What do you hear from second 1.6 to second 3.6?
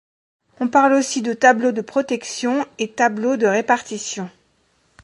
de protection et tableau de